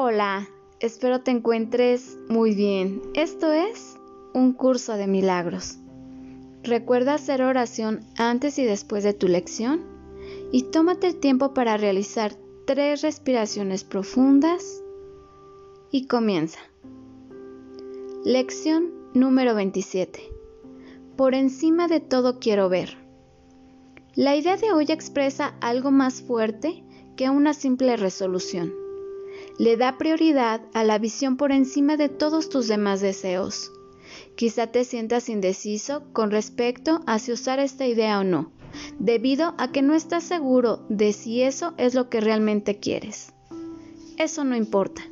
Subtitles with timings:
[0.00, 0.48] Hola,
[0.78, 3.02] espero te encuentres muy bien.
[3.14, 3.96] Esto es
[4.32, 5.76] un curso de milagros.
[6.62, 9.80] Recuerda hacer oración antes y después de tu lección
[10.52, 14.84] y tómate el tiempo para realizar tres respiraciones profundas
[15.90, 16.60] y comienza.
[18.24, 20.20] Lección número 27.
[21.16, 22.96] Por encima de todo quiero ver.
[24.14, 26.84] La idea de hoy expresa algo más fuerte
[27.16, 28.77] que una simple resolución
[29.58, 33.72] le da prioridad a la visión por encima de todos tus demás deseos.
[34.36, 38.52] Quizá te sientas indeciso con respecto a si usar esta idea o no,
[39.00, 43.32] debido a que no estás seguro de si eso es lo que realmente quieres.
[44.16, 45.02] Eso no importa.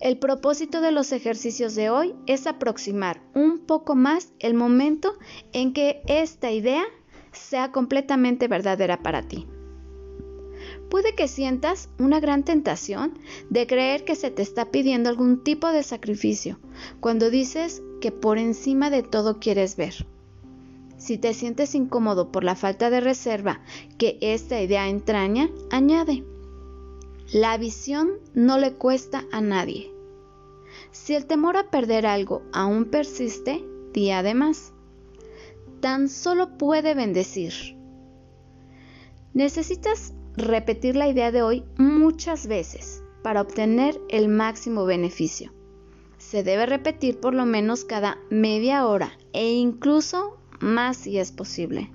[0.00, 5.14] El propósito de los ejercicios de hoy es aproximar un poco más el momento
[5.52, 6.84] en que esta idea
[7.32, 9.46] sea completamente verdadera para ti
[10.96, 13.18] puede que sientas una gran tentación
[13.50, 16.58] de creer que se te está pidiendo algún tipo de sacrificio
[17.00, 20.06] cuando dices que por encima de todo quieres ver.
[20.96, 23.60] Si te sientes incómodo por la falta de reserva
[23.98, 26.24] que esta idea entraña, añade,
[27.30, 29.92] la visión no le cuesta a nadie.
[30.92, 33.62] Si el temor a perder algo aún persiste,
[33.92, 34.72] di además,
[35.80, 37.76] tan solo puede bendecir.
[39.34, 45.52] Necesitas repetir la idea de hoy muchas veces para obtener el máximo beneficio.
[46.18, 51.90] Se debe repetir por lo menos cada media hora e incluso más si es posible.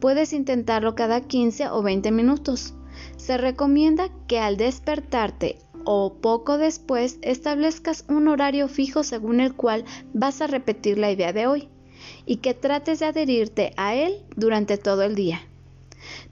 [0.00, 2.74] Puedes intentarlo cada 15 o 20 minutos.
[3.16, 9.84] Se recomienda que al despertarte o poco después establezcas un horario fijo según el cual
[10.12, 11.68] vas a repetir la idea de hoy
[12.26, 15.40] y que trates de adherirte a él durante todo el día.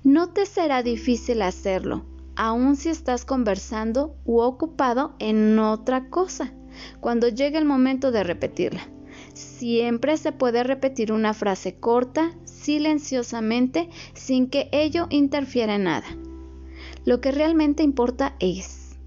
[0.05, 2.05] No te será difícil hacerlo,
[2.37, 6.53] aun si estás conversando u ocupado en otra cosa,
[7.01, 8.87] cuando llegue el momento de repetirla.
[9.33, 16.07] Siempre se puede repetir una frase corta, silenciosamente, sin que ello interfiera en nada.
[17.07, 18.99] Lo que realmente importa es,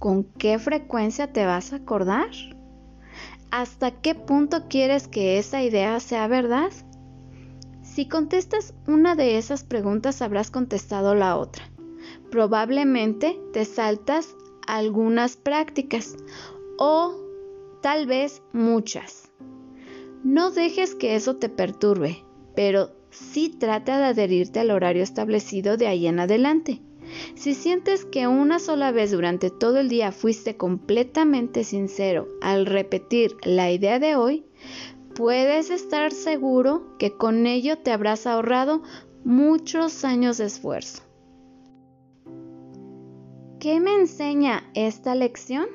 [0.00, 2.30] ¿con qué frecuencia te vas a acordar?
[3.52, 6.72] ¿Hasta qué punto quieres que esa idea sea verdad?
[7.92, 11.64] Si contestas una de esas preguntas habrás contestado la otra.
[12.30, 14.36] Probablemente te saltas
[14.68, 16.14] algunas prácticas
[16.78, 17.16] o
[17.82, 19.32] tal vez muchas.
[20.22, 22.22] No dejes que eso te perturbe,
[22.54, 26.80] pero sí trata de adherirte al horario establecido de ahí en adelante.
[27.34, 33.36] Si sientes que una sola vez durante todo el día fuiste completamente sincero al repetir
[33.42, 34.44] la idea de hoy,
[35.14, 38.82] puedes estar seguro que con ello te habrás ahorrado
[39.24, 41.02] muchos años de esfuerzo.
[43.58, 45.66] ¿Qué me enseña esta lección?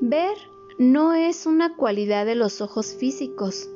[0.00, 0.36] Ver
[0.78, 3.68] no es una cualidad de los ojos físicos.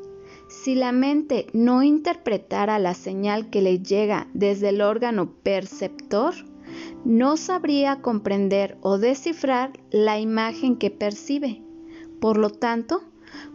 [0.49, 6.35] Si la mente no interpretara la señal que le llega desde el órgano perceptor,
[7.05, 11.63] no sabría comprender o descifrar la imagen que percibe.
[12.21, 13.03] Por lo tanto,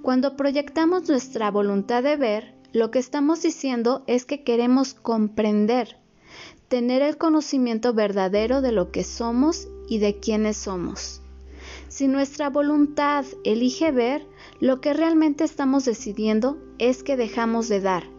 [0.01, 5.97] cuando proyectamos nuestra voluntad de ver, lo que estamos diciendo es que queremos comprender,
[6.67, 11.22] tener el conocimiento verdadero de lo que somos y de quiénes somos.
[11.88, 14.25] Si nuestra voluntad elige ver,
[14.59, 18.13] lo que realmente estamos decidiendo es que dejamos de dar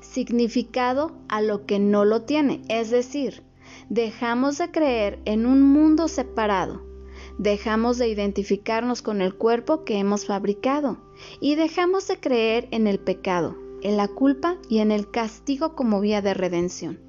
[0.00, 3.42] significado a lo que no lo tiene, es decir,
[3.88, 6.82] dejamos de creer en un mundo separado,
[7.40, 10.98] dejamos de identificarnos con el cuerpo que hemos fabricado
[11.40, 16.02] y dejamos de creer en el pecado, en la culpa y en el castigo como
[16.02, 17.00] vía de redención.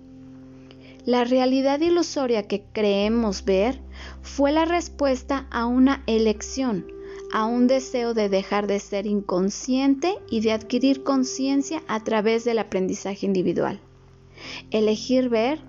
[1.03, 3.81] La realidad ilusoria que creemos ver
[4.21, 6.87] fue la respuesta a una elección,
[7.33, 12.59] a un deseo de dejar de ser inconsciente y de adquirir conciencia a través del
[12.59, 13.81] aprendizaje individual.
[14.69, 15.59] Elegir ver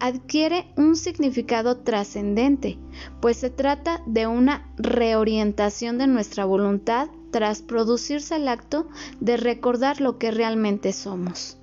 [0.00, 2.78] adquiere un significado trascendente,
[3.20, 8.88] pues se trata de una reorientación de nuestra voluntad tras producirse el acto
[9.20, 11.58] de recordar lo que realmente somos.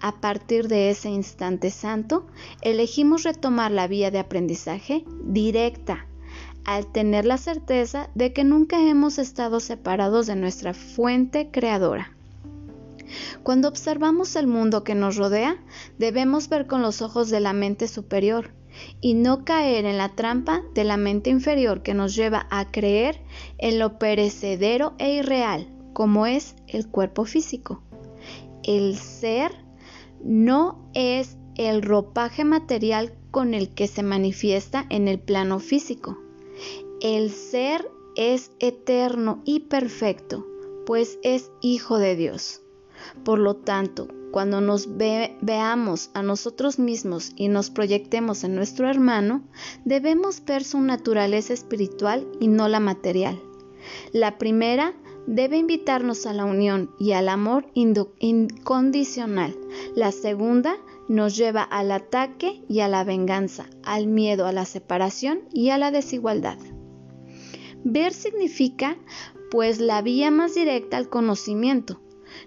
[0.00, 2.26] A partir de ese instante santo,
[2.62, 6.06] elegimos retomar la vía de aprendizaje directa,
[6.64, 12.17] al tener la certeza de que nunca hemos estado separados de nuestra fuente creadora.
[13.42, 15.62] Cuando observamos el mundo que nos rodea,
[15.98, 18.52] debemos ver con los ojos de la mente superior
[19.00, 23.20] y no caer en la trampa de la mente inferior que nos lleva a creer
[23.58, 27.82] en lo perecedero e irreal, como es el cuerpo físico.
[28.62, 29.52] El ser
[30.22, 36.18] no es el ropaje material con el que se manifiesta en el plano físico.
[37.00, 40.46] El ser es eterno y perfecto,
[40.86, 42.62] pues es hijo de Dios.
[43.24, 49.42] Por lo tanto, cuando nos veamos a nosotros mismos y nos proyectemos en nuestro hermano,
[49.84, 53.40] debemos ver su naturaleza espiritual y no la material.
[54.12, 54.94] La primera
[55.26, 59.56] debe invitarnos a la unión y al amor incondicional.
[59.94, 60.76] La segunda
[61.08, 65.78] nos lleva al ataque y a la venganza, al miedo a la separación y a
[65.78, 66.58] la desigualdad.
[67.84, 68.98] Ver significa
[69.50, 72.00] pues la vía más directa al conocimiento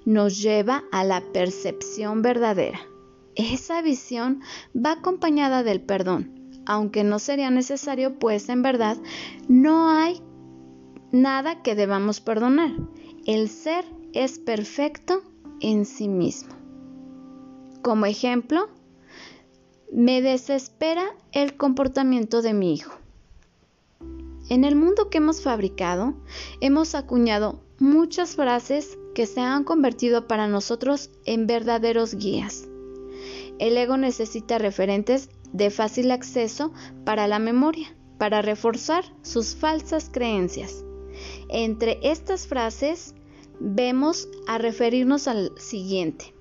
[0.06, 2.80] nos lleva a la percepción verdadera.
[3.36, 4.42] Esa visión
[4.76, 8.98] va acompañada del perdón, aunque no sería necesario, pues en verdad
[9.48, 10.22] no hay
[11.12, 12.72] nada que debamos perdonar.
[13.26, 15.22] El ser es perfecto
[15.60, 16.54] en sí mismo.
[17.82, 18.70] Como ejemplo,
[19.92, 22.94] me desespera el comportamiento de mi hijo.
[24.50, 26.14] En el mundo que hemos fabricado,
[26.60, 32.68] hemos acuñado muchas frases que se han convertido para nosotros en verdaderos guías.
[33.60, 36.72] El ego necesita referentes de fácil acceso
[37.04, 40.86] para la memoria, para reforzar sus falsas creencias.
[41.50, 43.16] Entre estas frases
[43.60, 46.34] vemos a referirnos al siguiente.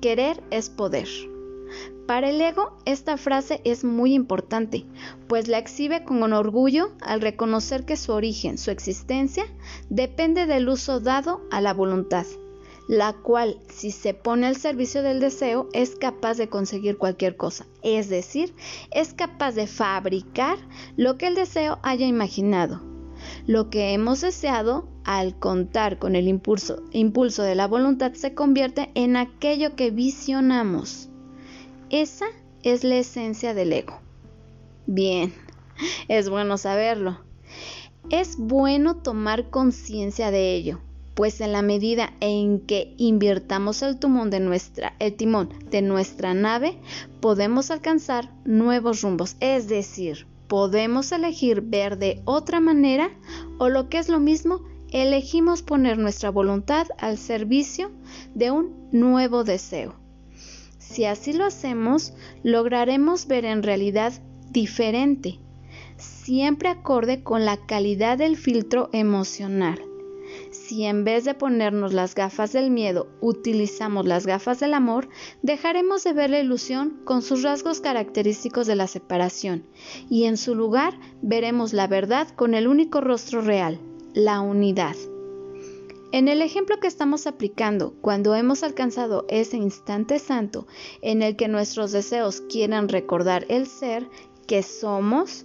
[0.00, 1.08] Querer es poder.
[2.08, 4.86] Para el ego, esta frase es muy importante,
[5.26, 9.44] pues la exhibe con orgullo al reconocer que su origen, su existencia,
[9.90, 12.24] depende del uso dado a la voluntad,
[12.88, 17.66] la cual, si se pone al servicio del deseo, es capaz de conseguir cualquier cosa,
[17.82, 18.54] es decir,
[18.90, 20.56] es capaz de fabricar
[20.96, 22.80] lo que el deseo haya imaginado.
[23.46, 28.90] Lo que hemos deseado, al contar con el impulso, impulso de la voluntad, se convierte
[28.94, 31.10] en aquello que visionamos.
[31.90, 32.26] Esa
[32.62, 33.98] es la esencia del ego.
[34.86, 35.32] Bien,
[36.08, 37.18] es bueno saberlo.
[38.10, 40.80] Es bueno tomar conciencia de ello,
[41.14, 46.34] pues en la medida en que invirtamos el timón de nuestra, el timón de nuestra
[46.34, 46.78] nave,
[47.20, 53.10] podemos alcanzar nuevos rumbos, es decir, podemos elegir ver de otra manera
[53.58, 57.90] o lo que es lo mismo, elegimos poner nuestra voluntad al servicio
[58.34, 60.07] de un nuevo deseo.
[60.90, 64.14] Si así lo hacemos, lograremos ver en realidad
[64.50, 65.38] diferente,
[65.98, 69.78] siempre acorde con la calidad del filtro emocional.
[70.50, 75.08] Si en vez de ponernos las gafas del miedo utilizamos las gafas del amor,
[75.42, 79.64] dejaremos de ver la ilusión con sus rasgos característicos de la separación
[80.08, 83.78] y en su lugar veremos la verdad con el único rostro real,
[84.14, 84.96] la unidad.
[86.10, 90.66] En el ejemplo que estamos aplicando, cuando hemos alcanzado ese instante santo
[91.02, 94.08] en el que nuestros deseos quieran recordar el ser
[94.46, 95.44] que somos,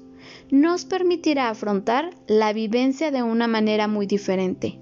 [0.52, 4.80] nos permitirá afrontar la vivencia de una manera muy diferente.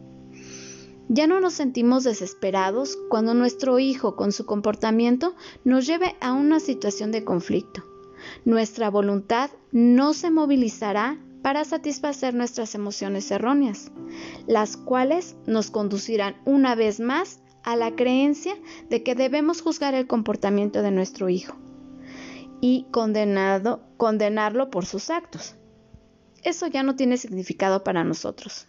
[1.10, 6.60] Ya no nos sentimos desesperados cuando nuestro hijo con su comportamiento nos lleve a una
[6.60, 7.84] situación de conflicto.
[8.45, 13.92] Nuestra voluntad no se movilizará para satisfacer nuestras emociones erróneas,
[14.48, 18.56] las cuales nos conducirán una vez más a la creencia
[18.90, 21.56] de que debemos juzgar el comportamiento de nuestro hijo
[22.60, 25.56] y condenado, condenarlo por sus actos.
[26.44, 28.68] Eso ya no tiene significado para nosotros.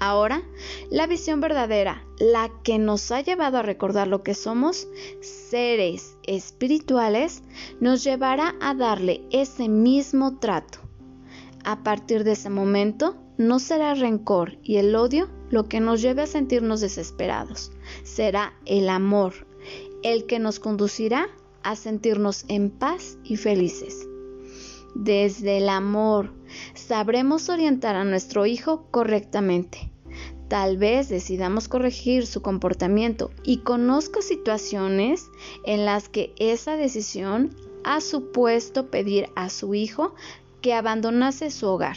[0.00, 0.42] Ahora,
[0.90, 4.86] la visión verdadera, la que nos ha llevado a recordar lo que somos,
[5.20, 7.42] seres espirituales,
[7.80, 10.87] nos llevará a darle ese mismo trato
[11.64, 16.22] a partir de ese momento, no será rencor y el odio lo que nos lleve
[16.22, 17.72] a sentirnos desesperados.
[18.02, 19.46] Será el amor
[20.02, 21.28] el que nos conducirá
[21.62, 24.06] a sentirnos en paz y felices.
[24.94, 26.32] Desde el amor
[26.74, 29.90] sabremos orientar a nuestro hijo correctamente.
[30.48, 35.28] Tal vez decidamos corregir su comportamiento y conozca situaciones
[35.64, 40.14] en las que esa decisión ha supuesto pedir a su hijo
[40.60, 41.96] que abandonase su hogar.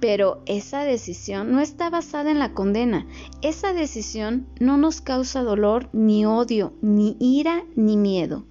[0.00, 3.06] Pero esa decisión no está basada en la condena.
[3.40, 8.44] Esa decisión no nos causa dolor, ni odio, ni ira, ni miedo.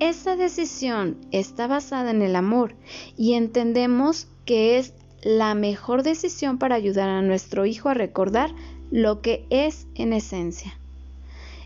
[0.00, 2.74] Esa decisión está basada en el amor
[3.16, 8.50] y entendemos que es la mejor decisión para ayudar a nuestro hijo a recordar
[8.90, 10.78] lo que es en esencia.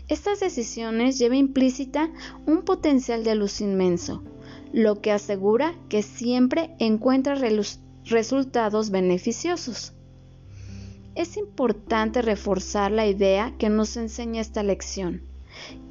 [0.07, 2.09] Estas decisiones llevan implícita
[2.47, 4.23] un potencial de luz inmenso,
[4.73, 7.35] lo que asegura que siempre encuentra
[8.05, 9.93] resultados beneficiosos.
[11.15, 15.23] Es importante reforzar la idea que nos enseña esta lección.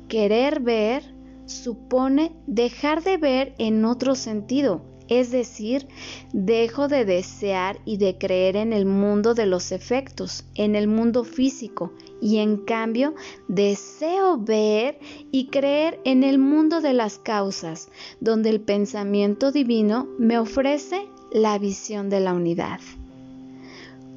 [0.09, 1.03] Querer ver
[1.47, 5.89] supone dejar de ver en otro sentido, Es decir,
[6.35, 11.25] dejo de desear y de creer en el mundo de los efectos, en el mundo
[11.25, 13.15] físico, y en cambio
[13.49, 14.99] deseo ver
[15.31, 17.89] y creer en el mundo de las causas,
[18.21, 22.81] donde el pensamiento divino me ofrece la visión de la unidad.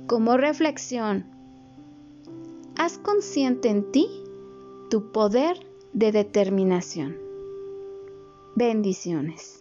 [0.08, 1.26] Como reflexión,
[2.78, 4.10] haz consciente en ti
[4.90, 7.18] tu poder de determinación.
[8.56, 9.61] Bendiciones.